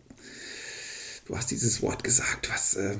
du 1.25 1.35
hast 1.35 1.51
dieses 1.51 1.81
Wort 1.81 2.05
gesagt, 2.05 2.49
was, 2.49 2.75
äh, 2.75 2.95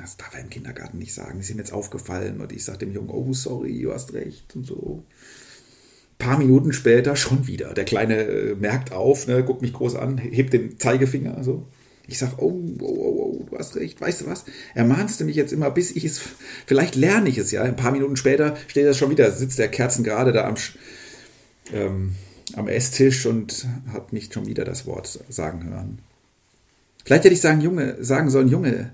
das 0.00 0.16
darf 0.16 0.34
er 0.34 0.42
im 0.42 0.50
Kindergarten 0.50 0.98
nicht 0.98 1.12
sagen, 1.12 1.40
ist 1.40 1.50
ihm 1.50 1.58
jetzt 1.58 1.72
aufgefallen 1.72 2.40
und 2.40 2.52
ich 2.52 2.64
sage 2.64 2.78
dem 2.78 2.92
Jungen, 2.92 3.10
oh 3.10 3.32
sorry, 3.32 3.82
du 3.82 3.92
hast 3.92 4.12
recht 4.12 4.54
und 4.54 4.64
so. 4.64 5.04
Ein 6.12 6.26
paar 6.28 6.38
Minuten 6.38 6.72
später 6.72 7.16
schon 7.16 7.48
wieder. 7.48 7.74
Der 7.74 7.86
Kleine 7.86 8.22
äh, 8.22 8.54
merkt 8.54 8.92
auf, 8.92 9.26
ne, 9.26 9.42
guckt 9.42 9.62
mich 9.62 9.72
groß 9.72 9.96
an, 9.96 10.16
hebt 10.16 10.52
den 10.52 10.78
Zeigefinger 10.78 11.42
so. 11.42 11.66
Ich 12.08 12.18
sage, 12.18 12.34
oh, 12.38 12.60
oh, 12.80 12.84
oh, 12.84 13.38
oh, 13.40 13.46
du 13.48 13.58
hast 13.58 13.76
recht, 13.76 14.00
weißt 14.00 14.22
du 14.22 14.26
was? 14.26 14.44
Ermahnst 14.74 15.20
du 15.20 15.24
mich 15.24 15.36
jetzt 15.36 15.52
immer, 15.52 15.70
bis 15.70 15.92
ich 15.92 16.04
es, 16.04 16.20
vielleicht 16.66 16.96
lerne 16.96 17.28
ich 17.28 17.38
es 17.38 17.52
ja. 17.52 17.62
Ein 17.62 17.76
paar 17.76 17.92
Minuten 17.92 18.16
später 18.16 18.56
steht 18.66 18.86
er 18.86 18.94
schon 18.94 19.10
wieder, 19.10 19.30
sitzt 19.30 19.58
der 19.58 19.68
Kerzen 19.68 20.02
gerade 20.02 20.32
da 20.32 20.46
am, 20.46 20.56
ähm, 21.72 22.16
am 22.54 22.68
Esstisch 22.68 23.24
und 23.26 23.66
hat 23.92 24.12
nicht 24.12 24.34
schon 24.34 24.46
wieder 24.46 24.64
das 24.64 24.86
Wort 24.86 25.20
sagen 25.28 25.64
hören. 25.64 25.98
Vielleicht 27.04 27.24
hätte 27.24 27.34
ich 27.34 27.40
sagen, 27.40 27.60
Junge, 27.60 27.96
sagen 28.02 28.30
sollen, 28.30 28.48
Junge, 28.48 28.92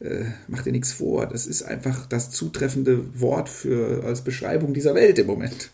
äh, 0.00 0.24
mach 0.48 0.62
dir 0.62 0.72
nichts 0.72 0.92
vor. 0.92 1.26
Das 1.26 1.46
ist 1.46 1.62
einfach 1.62 2.06
das 2.06 2.30
zutreffende 2.30 3.20
Wort 3.20 3.48
für, 3.48 4.04
als 4.04 4.22
Beschreibung 4.22 4.74
dieser 4.74 4.94
Welt 4.94 5.18
im 5.18 5.26
Moment. 5.26 5.70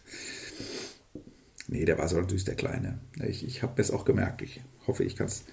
Nee, 1.68 1.84
der 1.84 1.99
war 1.99 2.08
so 2.08 2.20
süß, 2.26 2.44
der 2.44 2.56
Kleine. 2.56 2.99
Ich, 3.26 3.46
ich 3.46 3.62
habe 3.62 3.80
es 3.80 3.90
auch 3.90 4.04
gemerkt. 4.04 4.42
Ich 4.42 4.60
hoffe, 4.87 5.04
ich 5.04 5.16
kann 5.16 5.28
es 5.28 5.44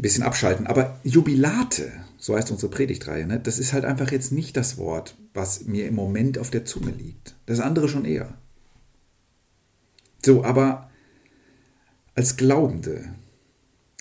ein 0.00 0.02
bisschen 0.02 0.22
abschalten. 0.22 0.66
Aber 0.66 0.98
Jubilate, 1.04 1.92
so 2.16 2.34
heißt 2.34 2.50
unsere 2.50 2.72
Predigtreihe, 2.72 3.26
ne, 3.26 3.38
das 3.38 3.58
ist 3.58 3.74
halt 3.74 3.84
einfach 3.84 4.10
jetzt 4.10 4.32
nicht 4.32 4.56
das 4.56 4.78
Wort, 4.78 5.14
was 5.34 5.66
mir 5.66 5.86
im 5.86 5.94
Moment 5.94 6.38
auf 6.38 6.50
der 6.50 6.64
Zunge 6.64 6.90
liegt. 6.90 7.34
Das 7.44 7.60
andere 7.60 7.86
schon 7.86 8.06
eher. 8.06 8.32
So, 10.24 10.42
aber 10.42 10.90
als 12.14 12.38
Glaubende 12.38 13.14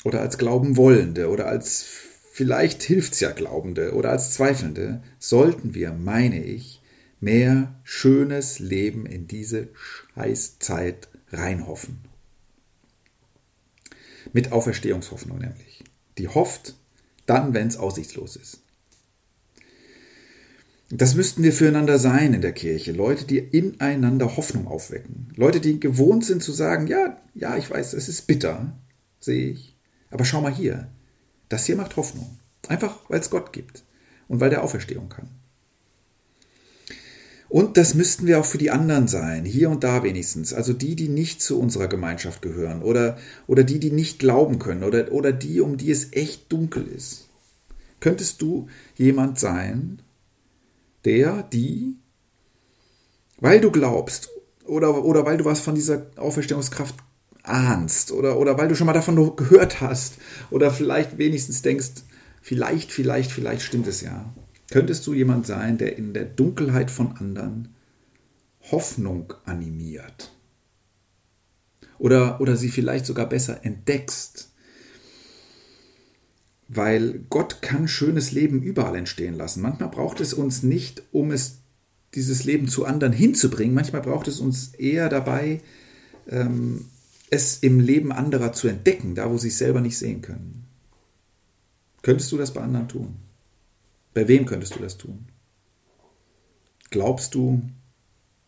oder 0.05 0.21
als 0.21 0.37
Glaubenwollende 0.37 1.29
oder 1.29 1.47
als 1.47 1.85
vielleicht 2.31 2.81
hilft's 2.81 3.19
ja 3.19 3.31
Glaubende 3.31 3.93
oder 3.93 4.11
als 4.11 4.31
Zweifelnde 4.31 5.03
sollten 5.19 5.75
wir, 5.75 5.91
meine 5.91 6.41
ich, 6.41 6.81
mehr 7.19 7.75
schönes 7.83 8.59
Leben 8.59 9.05
in 9.05 9.27
diese 9.27 9.67
Scheißzeit 10.15 11.09
reinhoffen. 11.33 11.99
Mit 14.31 14.53
Auferstehungshoffnung 14.53 15.39
nämlich. 15.39 15.83
Die 16.19 16.27
hofft 16.27 16.75
dann, 17.25 17.53
wenn 17.53 17.67
es 17.67 17.77
aussichtslos 17.77 18.35
ist. 18.35 18.59
Das 20.91 21.15
müssten 21.15 21.43
wir 21.43 21.53
füreinander 21.53 21.97
sein 21.97 22.33
in 22.33 22.41
der 22.41 22.51
Kirche. 22.51 22.91
Leute, 22.91 23.25
die 23.25 23.37
ineinander 23.37 24.35
Hoffnung 24.35 24.67
aufwecken. 24.67 25.31
Leute, 25.35 25.61
die 25.61 25.79
gewohnt 25.79 26.25
sind 26.25 26.43
zu 26.43 26.51
sagen, 26.51 26.87
ja, 26.87 27.17
ja, 27.35 27.55
ich 27.55 27.69
weiß, 27.69 27.93
es 27.93 28.09
ist 28.09 28.27
bitter, 28.27 28.77
sehe 29.19 29.51
ich. 29.51 29.77
Aber 30.09 30.25
schau 30.25 30.41
mal 30.41 30.53
hier. 30.53 30.89
Das 31.47 31.65
hier 31.65 31.77
macht 31.77 31.95
Hoffnung. 31.95 32.37
Einfach, 32.67 32.99
weil 33.07 33.21
es 33.21 33.29
Gott 33.29 33.53
gibt. 33.53 33.83
Und 34.27 34.41
weil 34.41 34.49
der 34.49 34.63
Auferstehung 34.63 35.07
kann. 35.07 35.29
Und 37.49 37.77
das 37.77 37.95
müssten 37.95 38.27
wir 38.27 38.39
auch 38.39 38.45
für 38.45 38.59
die 38.59 38.69
anderen 38.69 39.07
sein, 39.07 39.43
hier 39.43 39.71
und 39.71 39.83
da 39.83 40.03
wenigstens. 40.03 40.53
Also 40.53 40.71
die, 40.71 40.95
die 40.95 41.09
nicht 41.09 41.41
zu 41.41 41.59
unserer 41.59 41.87
Gemeinschaft 41.87 42.43
gehören 42.43 42.83
oder, 42.83 43.17
oder 43.47 43.63
die, 43.63 43.79
die 43.79 43.91
nicht 43.91 44.19
glauben 44.19 44.59
können 44.59 44.83
oder, 44.83 45.11
oder 45.11 45.31
die, 45.31 45.59
um 45.59 45.75
die 45.75 45.89
es 45.89 46.13
echt 46.13 46.51
dunkel 46.51 46.87
ist. 46.87 47.27
Könntest 47.99 48.43
du 48.43 48.67
jemand 48.95 49.39
sein, 49.39 49.99
der, 51.05 51.41
die, 51.41 51.95
weil 53.39 53.59
du 53.59 53.71
glaubst 53.71 54.29
oder, 54.65 55.03
oder 55.03 55.25
weil 55.25 55.37
du 55.37 55.45
was 55.45 55.59
von 55.59 55.73
dieser 55.73 56.05
Auferstehungskraft 56.17 56.95
ahnst 57.41 58.11
oder, 58.11 58.37
oder 58.37 58.59
weil 58.59 58.67
du 58.67 58.75
schon 58.75 58.85
mal 58.85 58.93
davon 58.93 59.35
gehört 59.35 59.81
hast 59.81 60.15
oder 60.51 60.69
vielleicht 60.69 61.17
wenigstens 61.17 61.63
denkst, 61.63 62.03
vielleicht, 62.43 62.91
vielleicht, 62.91 63.31
vielleicht 63.31 63.63
stimmt 63.63 63.87
es 63.87 64.01
ja. 64.01 64.31
Könntest 64.69 65.05
du 65.07 65.13
jemand 65.13 65.47
sein, 65.47 65.77
der 65.77 65.97
in 65.97 66.13
der 66.13 66.25
Dunkelheit 66.25 66.91
von 66.91 67.17
anderen 67.17 67.69
Hoffnung 68.71 69.33
animiert? 69.45 70.31
Oder, 71.97 72.39
oder 72.39 72.55
sie 72.55 72.69
vielleicht 72.69 73.05
sogar 73.05 73.27
besser 73.27 73.65
entdeckst? 73.65 74.51
Weil 76.67 77.25
Gott 77.29 77.63
kann 77.63 77.87
schönes 77.87 78.31
Leben 78.31 78.61
überall 78.61 78.95
entstehen 78.95 79.33
lassen. 79.33 79.61
Manchmal 79.61 79.89
braucht 79.89 80.19
es 80.19 80.33
uns 80.33 80.61
nicht, 80.61 81.01
um 81.11 81.31
es 81.31 81.57
dieses 82.13 82.43
Leben 82.43 82.67
zu 82.67 82.85
anderen 82.85 83.13
hinzubringen. 83.13 83.73
Manchmal 83.73 84.03
braucht 84.03 84.27
es 84.27 84.39
uns 84.39 84.75
eher 84.75 85.09
dabei, 85.09 85.61
ähm, 86.27 86.85
es 87.31 87.57
im 87.57 87.79
Leben 87.79 88.11
anderer 88.11 88.53
zu 88.53 88.67
entdecken, 88.67 89.15
da 89.15 89.31
wo 89.31 89.37
sie 89.37 89.49
es 89.49 89.57
selber 89.57 89.81
nicht 89.81 89.97
sehen 89.97 90.21
können. 90.21 90.65
Könntest 92.03 92.31
du 92.31 92.37
das 92.37 92.53
bei 92.53 92.61
anderen 92.61 92.87
tun? 92.87 93.28
Bei 94.19 94.27
wem 94.27 94.45
könntest 94.45 94.75
du 94.75 94.79
das 94.79 94.97
tun? 94.97 95.27
Glaubst 96.89 97.35
du 97.35 97.61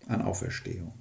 an 0.05 0.21
Auferstehung? 0.21 0.91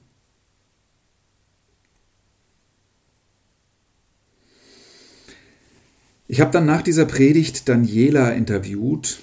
Ich 6.29 6.41
habe 6.41 6.53
dann 6.53 6.67
nach 6.67 6.83
dieser 6.83 7.05
Predigt 7.05 7.69
Daniela 7.69 8.31
interviewt, 8.31 9.19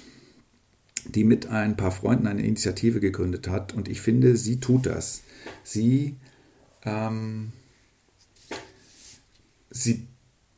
die 1.06 1.24
mit 1.24 1.46
ein 1.46 1.78
paar 1.78 1.92
Freunden 1.92 2.26
eine 2.26 2.42
Initiative 2.42 3.00
gegründet 3.00 3.48
hat. 3.48 3.72
Und 3.72 3.88
ich 3.88 4.02
finde, 4.02 4.36
sie 4.36 4.60
tut 4.60 4.84
das. 4.84 5.22
Sie 5.64 6.16
ähm, 6.84 7.54
sie 9.70 10.08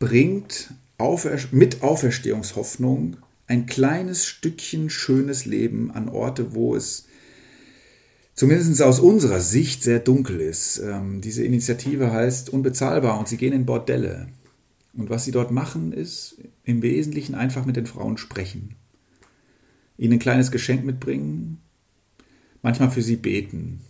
bringt 0.01 0.75
Aufer 0.99 1.39
mit 1.53 1.81
Auferstehungshoffnung 1.85 3.19
ein 3.51 3.67
kleines 3.67 4.25
Stückchen 4.25 4.91
schönes 4.91 5.45
Leben 5.45 5.91
an 5.91 6.09
Orte, 6.09 6.55
wo 6.55 6.77
es 6.77 7.07
zumindest 8.35 8.81
aus 8.81 9.01
unserer 9.01 9.41
Sicht 9.41 9.83
sehr 9.83 9.99
dunkel 9.99 10.41
ist. 10.41 10.79
Ähm, 10.79 11.21
diese 11.21 11.45
Initiative 11.45 12.13
heißt 12.13 12.51
Unbezahlbar 12.51 13.19
und 13.19 13.29
sie 13.29 13.37
gehen 13.37 13.53
in 13.53 13.67
Bordelle. 13.67 14.29
Und 14.95 15.11
was 15.11 15.25
sie 15.25 15.33
dort 15.33 15.51
machen, 15.51 15.93
ist 15.93 16.37
im 16.65 16.83
Wesentlichen 16.83 17.35
einfach 17.35 17.67
mit 17.67 17.77
den 17.77 17.87
Frauen 17.87 18.19
sprechen. 18.19 18.77
Ihnen 19.99 20.15
ein 20.15 20.19
kleines 20.21 20.51
Geschenk 20.51 20.85
mitbringen, 20.85 21.61
manchmal 22.63 22.91
für 22.91 23.03
sie 23.03 23.17
beten, 23.17 23.81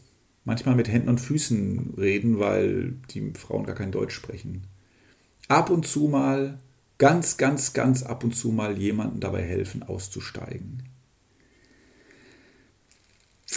manchmal 0.44 0.75
mit 0.75 0.88
Händen 0.88 1.11
und 1.11 1.20
Füßen 1.20 1.94
reden, 1.99 2.38
weil 2.38 2.94
die 3.11 3.33
Frauen 3.35 3.64
gar 3.66 3.77
kein 3.77 3.92
Deutsch 3.92 4.14
sprechen 4.14 4.66
ab 5.51 5.68
und 5.68 5.87
zu 5.87 6.07
mal, 6.07 6.59
ganz, 7.00 7.38
ganz, 7.38 7.72
ganz 7.72 8.02
ab 8.02 8.22
und 8.24 8.36
zu 8.36 8.52
mal 8.52 8.76
jemandem 8.78 9.20
dabei 9.20 9.42
helfen, 9.42 9.82
auszusteigen. 9.82 10.82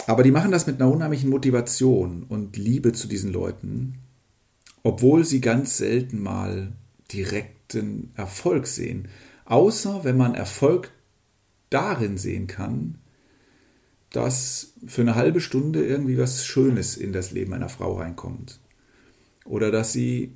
Aber 0.06 0.22
die 0.22 0.30
machen 0.30 0.50
das 0.50 0.66
mit 0.66 0.80
einer 0.80 0.90
unheimlichen 0.90 1.28
Motivation 1.28 2.24
und 2.24 2.56
Liebe 2.56 2.94
zu 2.94 3.06
diesen 3.06 3.30
Leuten, 3.30 3.98
obwohl 4.82 5.24
sie 5.24 5.42
ganz 5.42 5.76
selten 5.76 6.22
mal 6.22 6.72
direkten 7.12 8.12
Erfolg 8.16 8.66
sehen. 8.66 9.08
Außer 9.44 10.04
wenn 10.04 10.16
man 10.16 10.34
Erfolg 10.34 10.90
darin 11.68 12.16
sehen 12.16 12.46
kann, 12.46 12.98
dass 14.08 14.72
für 14.86 15.02
eine 15.02 15.16
halbe 15.16 15.42
Stunde 15.42 15.84
irgendwie 15.84 16.16
was 16.16 16.46
Schönes 16.46 16.96
in 16.96 17.12
das 17.12 17.30
Leben 17.30 17.52
einer 17.52 17.68
Frau 17.68 17.98
reinkommt. 17.98 18.58
Oder 19.44 19.70
dass 19.70 19.92
sie 19.92 20.34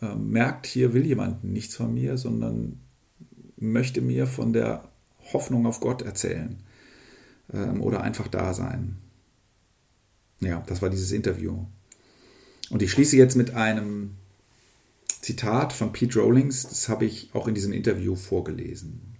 merkt, 0.00 0.66
hier 0.66 0.92
will 0.92 1.04
jemand 1.04 1.44
nichts 1.44 1.74
von 1.76 1.92
mir, 1.92 2.18
sondern 2.18 2.80
möchte 3.56 4.00
mir 4.00 4.26
von 4.26 4.52
der 4.52 4.88
Hoffnung 5.32 5.66
auf 5.66 5.80
Gott 5.80 6.02
erzählen 6.02 6.62
ähm, 7.52 7.82
oder 7.82 8.02
einfach 8.02 8.28
da 8.28 8.54
sein. 8.54 8.96
Ja, 10.40 10.62
das 10.66 10.82
war 10.82 10.90
dieses 10.90 11.12
Interview. 11.12 11.64
Und 12.70 12.82
ich 12.82 12.92
schließe 12.92 13.16
jetzt 13.16 13.34
mit 13.34 13.54
einem 13.54 14.16
Zitat 15.20 15.72
von 15.72 15.92
Pete 15.92 16.20
Rollings, 16.20 16.62
das 16.62 16.88
habe 16.88 17.04
ich 17.04 17.30
auch 17.34 17.48
in 17.48 17.54
diesem 17.54 17.72
Interview 17.72 18.14
vorgelesen. 18.14 19.16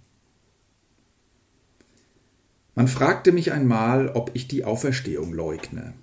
Man 2.75 2.87
fragte 2.87 3.33
mich 3.33 3.51
einmal, 3.51 4.09
ob 4.09 4.31
ich 4.33 4.47
die 4.47 4.63
Auferstehung 4.63 5.33
leugne. 5.33 5.93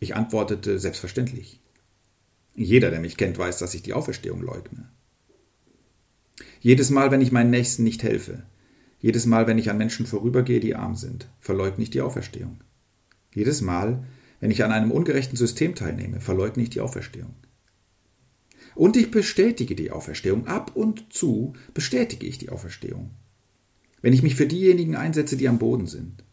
Ich 0.00 0.16
antwortete 0.16 0.78
selbstverständlich. 0.78 1.60
Jeder, 2.54 2.90
der 2.90 3.00
mich 3.00 3.16
kennt, 3.16 3.38
weiß, 3.38 3.58
dass 3.58 3.74
ich 3.74 3.82
die 3.82 3.94
Auferstehung 3.94 4.42
leugne. 4.42 4.88
Jedes 6.60 6.90
Mal, 6.90 7.10
wenn 7.10 7.20
ich 7.20 7.32
meinen 7.32 7.50
Nächsten 7.50 7.82
nicht 7.82 8.02
helfe, 8.02 8.44
jedes 9.00 9.26
Mal, 9.26 9.48
wenn 9.48 9.58
ich 9.58 9.68
an 9.68 9.78
Menschen 9.78 10.06
vorübergehe, 10.06 10.60
die 10.60 10.76
arm 10.76 10.94
sind, 10.94 11.28
verleugne 11.40 11.82
ich 11.82 11.90
die 11.90 12.02
Auferstehung. 12.02 12.60
Jedes 13.34 13.60
Mal, 13.60 14.04
wenn 14.38 14.50
ich 14.50 14.62
an 14.62 14.70
einem 14.70 14.92
ungerechten 14.92 15.36
System 15.36 15.74
teilnehme, 15.74 16.20
verleugne 16.20 16.62
ich 16.62 16.70
die 16.70 16.80
Auferstehung. 16.80 17.34
Und 18.74 18.96
ich 18.96 19.10
bestätige 19.10 19.74
die 19.74 19.90
Auferstehung. 19.90 20.46
Ab 20.46 20.72
und 20.74 21.12
zu 21.12 21.54
bestätige 21.74 22.26
ich 22.26 22.38
die 22.38 22.50
Auferstehung. 22.50 23.10
Wenn 24.00 24.12
ich 24.12 24.22
mich 24.22 24.34
für 24.34 24.46
diejenigen 24.46 24.96
einsetze, 24.96 25.36
die 25.36 25.48
am 25.48 25.58
Boden 25.58 25.86
sind. 25.86 26.24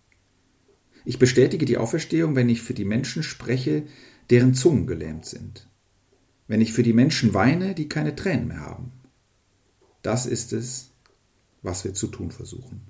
Ich 1.06 1.20
bestätige 1.20 1.66
die 1.66 1.78
Auferstehung, 1.78 2.36
wenn 2.36 2.50
ich 2.50 2.62
für 2.62 2.74
die 2.74 2.86
Menschen 2.86 3.24
spreche, 3.24 3.84
deren 4.30 4.54
Zungen 4.54 4.86
gelähmt 4.86 5.26
sind. 5.26 5.69
Wenn 6.50 6.60
ich 6.62 6.74
für 6.74 6.84
die 6.84 6.94
Menschen 6.94 7.36
weine, 7.36 7.76
die 7.76 7.88
keine 7.88 8.16
Tränen 8.16 8.48
mehr 8.48 8.62
haben. 8.62 8.92
Das 10.02 10.26
ist 10.26 10.52
es, 10.52 10.90
was 11.62 11.84
wir 11.84 11.94
zu 11.94 12.08
tun 12.08 12.32
versuchen. 12.32 12.82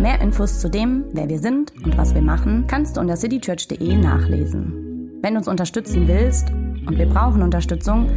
Mehr 0.00 0.20
Infos 0.20 0.60
zu 0.60 0.70
dem, 0.70 1.06
wer 1.12 1.28
wir 1.28 1.40
sind 1.40 1.72
und 1.84 1.98
was 1.98 2.14
wir 2.14 2.22
machen, 2.22 2.68
kannst 2.68 2.96
du 2.96 3.00
unter 3.00 3.16
citychurch.de 3.16 3.96
nachlesen. 3.96 5.18
Wenn 5.22 5.34
du 5.34 5.38
uns 5.38 5.48
unterstützen 5.48 6.06
willst, 6.06 6.50
und 6.50 6.98
wir 6.98 7.06
brauchen 7.06 7.42
Unterstützung, 7.42 8.08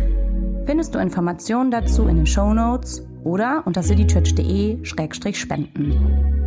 findest 0.67 0.93
du 0.93 0.99
Informationen 0.99 1.71
dazu 1.71 2.07
in 2.07 2.17
den 2.17 2.27
Show 2.27 2.53
Notes 2.53 3.01
oder 3.23 3.63
unter 3.65 3.81
citychurch.de-spenden. 3.81 6.34